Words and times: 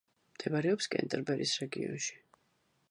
მდებარეობს 0.37 0.89
კენტერბერის 0.95 1.55
რეგიონში. 1.65 2.21